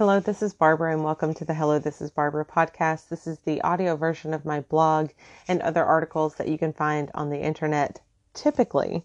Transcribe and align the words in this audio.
Hello, 0.00 0.18
this 0.18 0.40
is 0.40 0.54
Barbara, 0.54 0.94
and 0.94 1.04
welcome 1.04 1.34
to 1.34 1.44
the 1.44 1.52
Hello, 1.52 1.78
This 1.78 2.00
is 2.00 2.10
Barbara 2.10 2.46
podcast. 2.46 3.10
This 3.10 3.26
is 3.26 3.38
the 3.40 3.60
audio 3.60 3.96
version 3.96 4.32
of 4.32 4.46
my 4.46 4.60
blog 4.60 5.10
and 5.46 5.60
other 5.60 5.84
articles 5.84 6.36
that 6.36 6.48
you 6.48 6.56
can 6.56 6.72
find 6.72 7.10
on 7.12 7.28
the 7.28 7.38
internet 7.38 8.00
typically. 8.32 9.04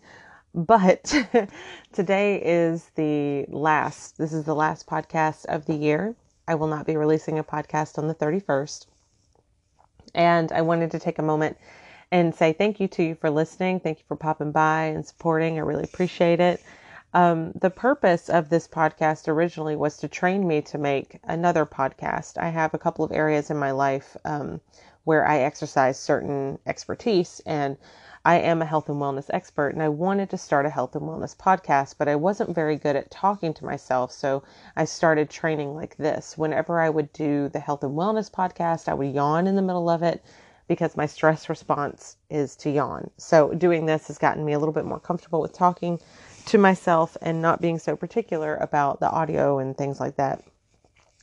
But 0.54 1.04
today 1.92 2.42
is 2.42 2.92
the 2.96 3.46
last, 3.50 4.18
this 4.18 4.32
is 4.32 4.46
the 4.46 4.56
last 4.56 4.88
podcast 4.88 5.44
of 5.48 5.66
the 5.66 5.76
year. 5.76 6.16
I 6.48 6.56
will 6.56 6.68
not 6.68 6.88
be 6.88 6.96
releasing 6.96 7.38
a 7.40 7.44
podcast 7.44 7.98
on 7.98 8.08
the 8.08 8.16
31st. 8.16 8.86
And 10.14 10.50
I 10.54 10.62
wanted 10.62 10.92
to 10.92 11.00
take 11.00 11.20
a 11.20 11.24
moment 11.24 11.58
and 12.10 12.34
say 12.34 12.54
thank 12.54 12.80
you 12.80 12.88
to 12.88 13.04
you 13.04 13.16
for 13.16 13.30
listening. 13.30 13.82
Thank 13.82 13.98
you 13.98 14.06
for 14.08 14.16
popping 14.16 14.54
by 14.54 14.84
and 14.86 15.06
supporting. 15.06 15.58
I 15.58 15.64
really 15.64 15.84
appreciate 15.84 16.40
it. 16.40 16.64
Um, 17.16 17.54
the 17.56 17.70
purpose 17.70 18.28
of 18.28 18.50
this 18.50 18.68
podcast 18.68 19.30
originally 19.30 19.78
was 19.78 19.96
to 20.00 20.10
train 20.10 20.46
me 20.46 20.62
to 20.64 20.78
make 20.78 21.22
another 21.24 21.66
podcast. 21.66 22.38
I 22.38 22.50
have 22.50 22.74
a 22.74 22.78
couple 22.78 23.06
of 23.06 23.14
areas 23.14 23.50
in 23.50 23.56
my 23.56 23.72
life 23.72 24.18
um, 24.26 24.60
where 25.06 25.26
I 25.26 25.38
exercise 25.38 25.98
certain 25.98 26.60
expertise, 26.66 27.42
and 27.46 27.78
I 28.26 28.40
am 28.40 28.62
a 28.62 28.66
health 28.66 28.90
and 28.90 29.00
wellness 29.00 29.30
expert. 29.30 29.70
And 29.70 29.82
I 29.82 29.88
wanted 29.88 30.30
to 30.32 30.38
start 30.38 30.66
a 30.66 30.70
health 30.70 30.94
and 30.94 31.06
wellness 31.06 31.34
podcast, 31.38 31.96
but 31.98 32.10
I 32.10 32.18
wasn't 32.18 32.54
very 32.54 32.76
good 32.76 32.98
at 32.98 33.12
talking 33.12 33.54
to 33.54 33.66
myself. 33.66 34.12
So 34.12 34.44
I 34.76 34.84
started 34.84 35.30
training 35.30 35.74
like 35.74 35.96
this. 35.96 36.38
Whenever 36.38 36.82
I 36.82 36.90
would 36.90 37.14
do 37.14 37.48
the 37.48 37.62
health 37.62 37.86
and 37.86 37.98
wellness 37.98 38.30
podcast, 38.30 38.90
I 38.90 38.94
would 38.94 39.16
yawn 39.16 39.48
in 39.48 39.56
the 39.56 39.62
middle 39.62 39.90
of 39.90 40.04
it 40.04 40.22
because 40.68 40.98
my 40.98 41.06
stress 41.06 41.48
response 41.48 42.18
is 42.30 42.58
to 42.58 42.70
yawn. 42.70 43.10
So 43.16 43.54
doing 43.54 43.86
this 43.86 44.08
has 44.08 44.18
gotten 44.18 44.44
me 44.44 44.52
a 44.52 44.60
little 44.60 44.74
bit 44.74 44.84
more 44.84 45.00
comfortable 45.00 45.40
with 45.40 45.54
talking 45.54 46.02
to 46.46 46.58
myself 46.58 47.18
and 47.22 47.42
not 47.42 47.62
being 47.62 47.80
so 47.80 47.96
particular 47.96 48.56
about 48.56 49.00
the 49.00 49.10
audio 49.10 49.60
and 49.60 49.78
things 49.78 50.00
like 50.00 50.18
that. 50.18 50.44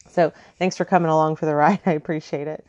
So 0.09 0.33
thanks 0.59 0.77
for 0.77 0.85
coming 0.85 1.11
along 1.11 1.37
for 1.37 1.47
the 1.47 1.55
ride. 1.55 1.81
I 1.87 1.93
appreciate 1.93 2.49
it. 2.49 2.65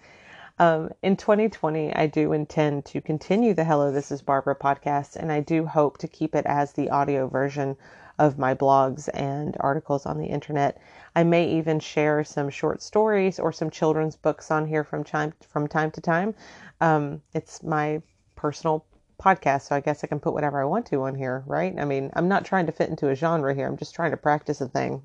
Um, 0.60 0.92
in 1.02 1.18
2020, 1.18 1.96
I 1.96 2.06
do 2.08 2.32
intend 2.32 2.86
to 2.86 3.02
continue 3.02 3.54
the 3.54 3.64
Hello, 3.64 3.92
This 3.92 4.12
is 4.12 4.22
Barbara 4.22 4.56
podcast, 4.56 5.16
and 5.16 5.32
I 5.32 5.40
do 5.40 5.66
hope 5.66 5.98
to 5.98 6.08
keep 6.08 6.36
it 6.36 6.46
as 6.46 6.74
the 6.74 6.92
audio 6.92 7.28
version 7.28 7.76
of 8.20 8.38
my 8.38 8.54
blogs 8.54 9.10
and 9.14 9.58
articles 9.60 10.06
on 10.06 10.20
the 10.20 10.28
internet. 10.28 10.80
I 11.16 11.24
may 11.24 11.50
even 11.58 11.80
share 11.80 12.24
some 12.24 12.50
short 12.50 12.84
stories 12.84 13.40
or 13.40 13.52
some 13.52 13.72
children's 13.72 14.16
books 14.16 14.52
on 14.52 14.68
here 14.68 14.84
from 14.84 15.04
time 15.04 15.34
from 15.50 15.68
time 15.68 15.90
to 15.92 16.02
time. 16.02 16.36
Um, 16.80 17.22
it's 17.34 17.64
my 17.64 18.02
personal 18.36 18.86
podcast, 19.24 19.68
so 19.68 19.76
I 19.76 19.80
guess 19.80 20.04
I 20.04 20.08
can 20.08 20.20
put 20.20 20.34
whatever 20.34 20.62
I 20.62 20.66
want 20.66 20.86
to 20.88 21.04
on 21.04 21.16
here, 21.16 21.44
right? 21.48 21.74
I 21.78 21.86
mean, 21.86 22.12
I'm 22.14 22.28
not 22.28 22.46
trying 22.46 22.66
to 22.66 22.72
fit 22.72 22.90
into 22.90 23.10
a 23.10 23.16
genre 23.16 23.54
here. 23.54 23.68
I'm 23.68 23.78
just 23.78 23.96
trying 23.96 24.12
to 24.12 24.18
practice 24.18 24.60
a 24.62 24.68
thing. 24.68 25.02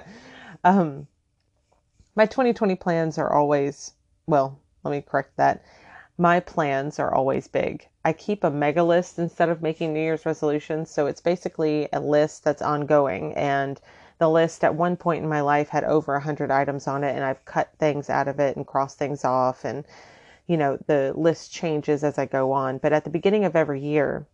um, 0.64 1.06
my 2.14 2.26
2020 2.26 2.74
plans 2.76 3.18
are 3.18 3.32
always, 3.32 3.92
well, 4.26 4.58
let 4.84 4.90
me 4.92 5.02
correct 5.02 5.36
that. 5.36 5.62
My 6.16 6.40
plans 6.40 6.98
are 6.98 7.14
always 7.14 7.46
big. 7.46 7.86
I 8.04 8.12
keep 8.12 8.42
a 8.42 8.50
mega 8.50 8.82
list 8.82 9.18
instead 9.18 9.48
of 9.48 9.62
making 9.62 9.92
New 9.92 10.00
Year's 10.00 10.26
resolutions. 10.26 10.90
So 10.90 11.06
it's 11.06 11.20
basically 11.20 11.88
a 11.92 12.00
list 12.00 12.44
that's 12.44 12.62
ongoing. 12.62 13.34
And 13.34 13.80
the 14.18 14.28
list 14.28 14.64
at 14.64 14.74
one 14.74 14.96
point 14.96 15.22
in 15.22 15.28
my 15.28 15.42
life 15.42 15.68
had 15.68 15.84
over 15.84 16.12
100 16.14 16.50
items 16.50 16.88
on 16.88 17.04
it, 17.04 17.14
and 17.14 17.24
I've 17.24 17.44
cut 17.44 17.70
things 17.78 18.10
out 18.10 18.26
of 18.28 18.40
it 18.40 18.56
and 18.56 18.66
crossed 18.66 18.98
things 18.98 19.24
off. 19.24 19.64
And 19.64 19.84
you 20.48 20.56
know, 20.56 20.78
the 20.86 21.12
list 21.14 21.52
changes 21.52 22.02
as 22.02 22.18
I 22.18 22.26
go 22.26 22.52
on. 22.52 22.78
But 22.78 22.92
at 22.92 23.04
the 23.04 23.10
beginning 23.10 23.44
of 23.44 23.54
every 23.54 23.80
year, 23.80 24.26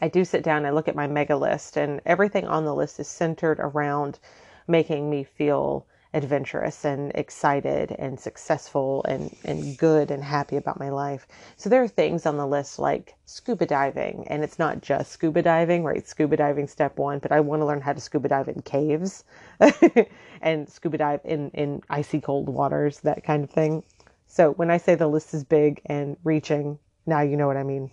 I 0.00 0.08
do 0.08 0.24
sit 0.24 0.44
down 0.44 0.64
and 0.64 0.74
look 0.74 0.88
at 0.88 0.96
my 0.96 1.08
mega 1.08 1.36
list, 1.36 1.76
and 1.76 2.00
everything 2.06 2.46
on 2.46 2.64
the 2.64 2.74
list 2.74 3.00
is 3.00 3.08
centered 3.08 3.58
around 3.58 4.20
making 4.68 5.10
me 5.10 5.24
feel 5.24 5.84
adventurous 6.12 6.84
and 6.84 7.12
excited 7.14 7.92
and 7.92 8.18
successful 8.18 9.04
and, 9.04 9.34
and 9.44 9.76
good 9.78 10.10
and 10.10 10.24
happy 10.24 10.56
about 10.56 10.78
my 10.78 10.88
life. 10.90 11.26
So 11.56 11.68
there 11.68 11.82
are 11.82 11.88
things 11.88 12.26
on 12.26 12.36
the 12.36 12.46
list 12.46 12.78
like 12.78 13.14
scuba 13.26 13.66
diving, 13.66 14.26
and 14.28 14.44
it's 14.44 14.58
not 14.60 14.80
just 14.80 15.10
scuba 15.10 15.42
diving, 15.42 15.82
right? 15.84 16.06
Scuba 16.06 16.36
diving 16.36 16.68
step 16.68 16.98
one, 16.98 17.18
but 17.18 17.32
I 17.32 17.40
want 17.40 17.62
to 17.62 17.66
learn 17.66 17.80
how 17.80 17.92
to 17.92 18.00
scuba 18.00 18.28
dive 18.28 18.48
in 18.48 18.62
caves 18.62 19.24
and 20.40 20.68
scuba 20.68 20.98
dive 20.98 21.20
in, 21.24 21.50
in 21.50 21.82
icy 21.90 22.20
cold 22.20 22.48
waters, 22.48 23.00
that 23.00 23.24
kind 23.24 23.42
of 23.42 23.50
thing. 23.50 23.82
So 24.30 24.52
when 24.52 24.70
I 24.70 24.76
say 24.76 24.94
the 24.94 25.08
list 25.08 25.34
is 25.34 25.42
big 25.42 25.82
and 25.86 26.16
reaching, 26.22 26.78
now 27.04 27.20
you 27.20 27.36
know 27.36 27.48
what 27.48 27.56
I 27.56 27.64
mean. 27.64 27.90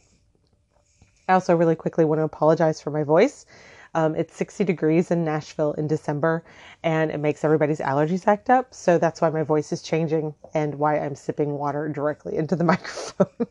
I 1.28 1.34
also 1.34 1.56
really 1.56 1.76
quickly 1.76 2.06
want 2.06 2.20
to 2.20 2.26
apologize 2.26 2.80
for 2.80 2.92
my 2.92 3.02
voice. 3.02 3.48
Um, 3.96 4.14
it's 4.14 4.36
60 4.36 4.64
degrees 4.64 5.10
in 5.10 5.26
Nashville 5.26 5.74
in 5.74 5.88
December, 5.88 6.44
and 6.84 7.10
it 7.10 7.18
makes 7.18 7.44
everybody's 7.44 7.80
allergies 7.80 8.28
act 8.28 8.52
up. 8.52 8.72
So 8.72 9.00
that's 9.00 9.20
why 9.20 9.32
my 9.32 9.42
voice 9.42 9.72
is 9.72 9.82
changing 9.82 10.36
and 10.54 10.76
why 10.76 11.00
I'm 11.00 11.16
sipping 11.16 11.58
water 11.58 11.90
directly 11.90 12.38
into 12.38 12.56
the 12.56 12.64
microphone. 12.72 13.48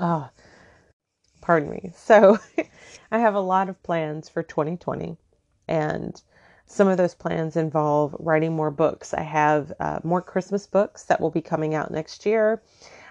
Oh, 0.00 0.28
pardon 1.40 1.70
me. 1.70 1.92
So 1.94 2.40
I 3.12 3.20
have 3.20 3.36
a 3.36 3.40
lot 3.40 3.68
of 3.68 3.80
plans 3.84 4.28
for 4.28 4.42
2020, 4.42 5.16
and 5.68 6.20
some 6.66 6.88
of 6.88 6.96
those 6.96 7.14
plans 7.14 7.56
involve 7.56 8.16
writing 8.18 8.54
more 8.54 8.70
books. 8.70 9.12
I 9.14 9.22
have 9.22 9.72
uh, 9.78 10.00
more 10.02 10.22
Christmas 10.22 10.66
books 10.66 11.04
that 11.04 11.20
will 11.20 11.30
be 11.30 11.42
coming 11.42 11.74
out 11.74 11.90
next 11.90 12.24
year. 12.24 12.62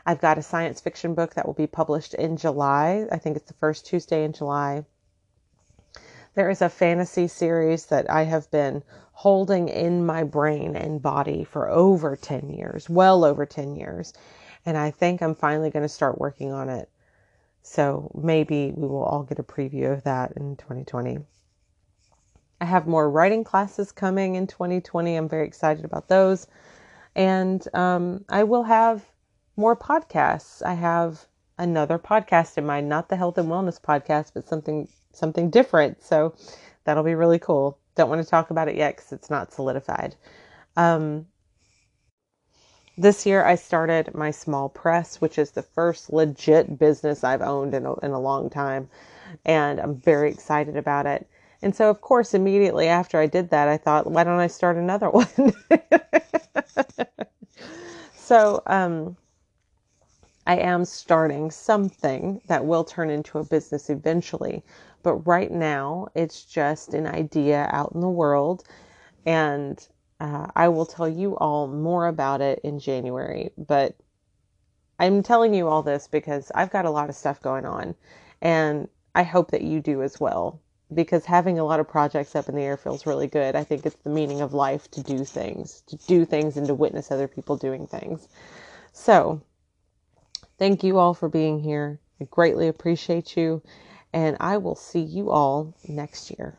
I've 0.06 0.20
got 0.20 0.38
a 0.38 0.42
science 0.42 0.82
fiction 0.82 1.14
book 1.14 1.36
that 1.36 1.46
will 1.46 1.54
be 1.54 1.68
published 1.68 2.14
in 2.14 2.36
July. 2.36 3.08
I 3.12 3.18
think 3.18 3.38
it's 3.38 3.48
the 3.48 3.54
first 3.54 3.86
Tuesday 3.86 4.24
in 4.24 4.34
July. 4.34 4.86
There 6.36 6.50
is 6.50 6.62
a 6.62 6.70
fantasy 6.70 7.28
series 7.28 7.86
that 7.86 8.10
I 8.10 8.24
have 8.24 8.50
been 8.50 8.84
holding 9.14 9.70
in 9.70 10.06
my 10.06 10.24
brain 10.24 10.76
and 10.76 11.02
body 11.02 11.44
for 11.44 11.70
over 11.70 12.16
10 12.16 12.50
years, 12.50 12.90
well 12.90 13.24
over 13.24 13.46
10 13.46 13.76
years. 13.76 14.14
And 14.66 14.78
I 14.78 14.92
think 14.92 15.22
I'm 15.22 15.36
finally 15.36 15.70
going 15.70 15.84
to 15.84 15.90
start 15.90 16.20
working 16.20 16.52
on 16.52 16.70
it. 16.70 16.90
So 17.62 18.12
maybe 18.16 18.74
we 18.76 18.88
will 18.88 19.04
all 19.04 19.24
get 19.24 19.40
a 19.40 19.44
preview 19.44 19.94
of 19.94 20.04
that 20.04 20.34
in 20.34 20.58
2020. 20.58 21.20
I 22.64 22.66
have 22.66 22.88
more 22.88 23.10
writing 23.10 23.44
classes 23.44 23.92
coming 23.92 24.36
in 24.36 24.48
2020. 24.48 25.18
I'm 25.18 25.28
very 25.28 25.46
excited 25.46 25.84
about 25.84 26.08
those. 26.08 26.48
And 27.14 27.62
um, 27.76 28.24
I 28.30 28.46
will 28.46 28.64
have 28.64 29.04
more 29.58 29.76
podcasts. 29.76 30.66
I 30.66 30.76
have 30.76 31.26
another 31.58 32.00
podcast 32.00 32.58
in 32.58 32.66
mind, 32.66 32.88
not 32.88 33.10
the 33.10 33.18
health 33.18 33.38
and 33.38 33.50
wellness 33.50 33.82
podcast, 33.82 34.32
but 34.34 34.48
something 34.48 34.88
something 35.12 35.50
different. 35.50 36.02
So 36.02 36.36
that'll 36.86 37.04
be 37.04 37.16
really 37.16 37.38
cool. 37.38 37.78
Don't 37.96 38.08
want 38.08 38.24
to 38.24 38.30
talk 38.30 38.50
about 38.50 38.70
it 38.70 38.78
yet 38.78 38.96
because 38.96 39.12
it's 39.12 39.30
not 39.30 39.52
solidified. 39.52 40.16
Um, 40.78 41.26
this 42.98 43.26
year, 43.26 43.44
I 43.44 43.56
started 43.56 44.16
my 44.16 44.32
small 44.32 44.70
press, 44.70 45.20
which 45.20 45.38
is 45.38 45.52
the 45.52 45.64
first 45.64 46.14
legit 46.14 46.80
business 46.80 47.26
I've 47.26 47.42
owned 47.42 47.74
in 47.74 47.86
a, 47.86 47.94
in 48.00 48.12
a 48.12 48.20
long 48.22 48.50
time, 48.50 48.88
and 49.44 49.82
I'm 49.82 49.96
very 49.96 50.32
excited 50.32 50.78
about 50.78 51.06
it. 51.08 51.28
And 51.64 51.74
so, 51.74 51.90
of 51.90 52.02
course, 52.02 52.34
immediately 52.34 52.90
after 52.90 53.18
I 53.18 53.26
did 53.26 53.50
that, 53.52 53.70
I 53.70 53.78
thought, 53.78 54.12
why 54.12 54.26
don't 54.26 54.40
I 54.40 54.48
start 54.48 54.76
another 54.76 55.10
one? 55.10 55.54
so, 58.14 58.62
um, 58.66 59.16
I 60.46 60.58
am 60.58 60.84
starting 60.84 61.52
something 61.52 62.42
that 62.48 62.66
will 62.66 62.84
turn 62.84 63.10
into 63.10 63.40
a 63.40 63.46
business 63.46 63.90
eventually. 63.90 64.62
But 65.04 65.26
right 65.26 65.50
now, 65.50 66.10
it's 66.16 66.44
just 66.44 66.94
an 66.94 67.08
idea 67.08 67.70
out 67.72 67.94
in 67.94 68.02
the 68.02 68.10
world. 68.10 68.66
And 69.26 69.88
uh, 70.20 70.48
I 70.58 70.68
will 70.68 70.86
tell 70.86 71.08
you 71.08 71.38
all 71.38 71.68
more 71.68 72.08
about 72.08 72.42
it 72.42 72.60
in 72.66 72.78
January. 72.78 73.52
But 73.58 73.96
I'm 75.00 75.24
telling 75.24 75.54
you 75.54 75.70
all 75.70 75.82
this 75.82 76.10
because 76.10 76.52
I've 76.54 76.72
got 76.72 76.84
a 76.84 76.92
lot 76.92 77.08
of 77.08 77.16
stuff 77.16 77.42
going 77.42 77.66
on. 77.66 77.96
And 78.42 78.90
I 79.16 79.24
hope 79.24 79.52
that 79.52 79.62
you 79.62 79.80
do 79.80 80.04
as 80.04 80.20
well 80.20 80.60
because 80.94 81.26
having 81.26 81.60
a 81.60 81.64
lot 81.64 81.80
of 81.80 81.88
projects 81.88 82.36
up 82.36 82.50
in 82.50 82.56
the 82.56 82.62
air 82.62 82.78
feels 82.78 83.06
really 83.06 83.28
good. 83.28 83.56
I 83.56 83.64
think 83.64 83.86
it's 83.86 83.96
the 84.04 84.10
meaning 84.10 84.42
of 84.42 84.54
life 84.54 84.90
to 84.92 85.04
do 85.04 85.24
things, 85.24 85.82
to 85.88 85.96
do 86.08 86.26
things 86.26 86.58
and 86.58 86.68
to 86.68 86.74
witness 86.74 87.12
other 87.12 87.28
people 87.28 87.58
doing 87.58 87.88
things. 87.88 88.28
So, 88.92 89.42
thank 90.58 90.84
you 90.84 90.98
all 91.00 91.14
for 91.14 91.30
being 91.30 91.60
here. 91.60 92.00
I 92.22 92.26
greatly 92.26 92.68
appreciate 92.68 93.36
you, 93.36 93.62
and 94.12 94.38
I 94.40 94.58
will 94.58 94.76
see 94.76 95.02
you 95.02 95.32
all 95.32 95.74
next 95.88 96.32
year. 96.32 96.58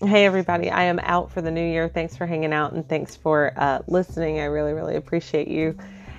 Hey, 0.00 0.26
everybody, 0.26 0.70
I 0.70 0.84
am 0.84 1.00
out 1.00 1.32
for 1.32 1.42
the 1.42 1.50
new 1.50 1.66
year. 1.66 1.88
Thanks 1.88 2.16
for 2.16 2.24
hanging 2.24 2.52
out 2.52 2.72
and 2.72 2.88
thanks 2.88 3.16
for 3.16 3.52
uh, 3.56 3.80
listening. 3.88 4.38
I 4.38 4.44
really, 4.44 4.72
really 4.72 4.94
appreciate 4.94 5.48
you 5.48 5.76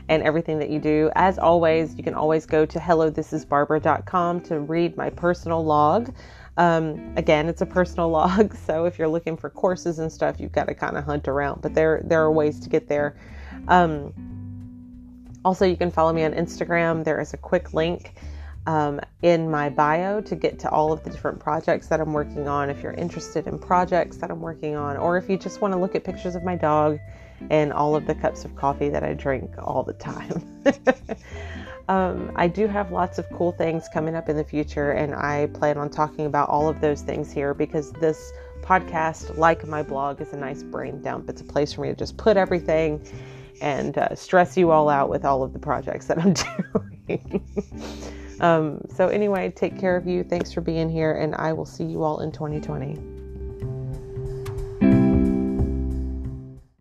and 0.09 0.23
everything 0.23 0.57
that 0.59 0.69
you 0.69 0.79
do. 0.79 1.11
As 1.15 1.37
always, 1.37 1.95
you 1.95 2.03
can 2.03 2.15
always 2.15 2.45
go 2.45 2.65
to 2.65 2.79
hellothisisbarbara.com 2.79 4.41
to 4.41 4.59
read 4.59 4.97
my 4.97 5.09
personal 5.11 5.63
log. 5.63 6.13
Um, 6.57 7.13
again, 7.15 7.47
it's 7.47 7.61
a 7.61 7.65
personal 7.65 8.09
log, 8.19 8.55
so 8.55 8.85
if 8.85 8.99
you're 8.99 9.07
looking 9.07 9.37
for 9.37 9.49
courses 9.49 9.99
and 9.99 10.11
stuff, 10.11 10.39
you've 10.39 10.51
got 10.51 10.67
to 10.67 10.73
kind 10.73 10.97
of 10.97 11.05
hunt 11.05 11.27
around. 11.27 11.61
But 11.61 11.75
there 11.75 12.01
there 12.03 12.21
are 12.21 12.31
ways 12.31 12.59
to 12.61 12.69
get 12.69 12.89
there. 12.89 13.15
Um, 13.67 14.11
also, 15.45 15.65
you 15.65 15.77
can 15.77 15.91
follow 15.91 16.11
me 16.11 16.23
on 16.23 16.33
Instagram. 16.33 17.05
There 17.05 17.21
is 17.21 17.33
a 17.33 17.37
quick 17.37 17.73
link 17.73 18.15
um, 18.65 18.99
in 19.21 19.49
my 19.49 19.69
bio 19.69 20.21
to 20.21 20.35
get 20.35 20.59
to 20.59 20.69
all 20.69 20.91
of 20.91 21.03
the 21.03 21.09
different 21.09 21.39
projects 21.39 21.87
that 21.87 21.99
I'm 21.99 22.13
working 22.13 22.47
on. 22.47 22.69
If 22.69 22.81
you're 22.83 22.93
interested 22.93 23.47
in 23.47 23.59
projects 23.59 24.17
that 24.17 24.31
I'm 24.31 24.41
working 24.41 24.75
on, 24.75 24.97
or 24.97 25.17
if 25.17 25.29
you 25.29 25.37
just 25.37 25.61
want 25.61 25.73
to 25.73 25.79
look 25.79 25.95
at 25.95 26.03
pictures 26.03 26.35
of 26.35 26.43
my 26.43 26.55
dog 26.55 26.99
and 27.49 27.71
all 27.71 27.95
of 27.95 28.05
the 28.05 28.15
cups 28.15 28.45
of 28.45 28.55
coffee 28.55 28.89
that 28.89 29.03
I 29.03 29.13
drink 29.13 29.51
all 29.57 29.83
the 29.83 29.93
time. 29.93 30.43
um, 31.89 32.31
I 32.35 32.47
do 32.47 32.67
have 32.67 32.91
lots 32.91 33.17
of 33.17 33.29
cool 33.31 33.53
things 33.53 33.87
coming 33.93 34.15
up 34.15 34.29
in 34.29 34.35
the 34.35 34.43
future, 34.43 34.91
and 34.91 35.15
I 35.15 35.47
plan 35.53 35.77
on 35.77 35.89
talking 35.89 36.25
about 36.25 36.49
all 36.49 36.67
of 36.67 36.81
those 36.81 37.01
things 37.01 37.31
here 37.31 37.53
because 37.53 37.91
this 37.93 38.31
podcast, 38.61 39.37
like 39.37 39.65
my 39.67 39.81
blog, 39.81 40.21
is 40.21 40.33
a 40.33 40.37
nice 40.37 40.63
brain 40.63 41.01
dump. 41.01 41.29
It's 41.29 41.41
a 41.41 41.45
place 41.45 41.73
for 41.73 41.81
me 41.81 41.89
to 41.89 41.95
just 41.95 42.17
put 42.17 42.37
everything 42.37 43.01
and 43.61 43.97
uh, 43.97 44.15
stress 44.15 44.57
you 44.57 44.71
all 44.71 44.89
out 44.89 45.09
with 45.09 45.25
all 45.25 45.43
of 45.43 45.53
the 45.53 45.59
projects 45.59 46.07
that 46.07 46.19
I'm 46.19 46.33
doing. 47.07 47.43
Um, 48.41 48.81
so, 48.95 49.07
anyway, 49.07 49.51
take 49.51 49.77
care 49.79 49.95
of 49.95 50.07
you. 50.07 50.23
Thanks 50.23 50.51
for 50.51 50.61
being 50.61 50.89
here, 50.89 51.13
and 51.13 51.35
I 51.35 51.53
will 51.53 51.65
see 51.65 51.83
you 51.83 52.03
all 52.03 52.19
in 52.19 52.31
2020. 52.31 53.18